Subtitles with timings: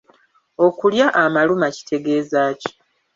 [0.65, 2.71] Okulya amaluma kitegeeza ki?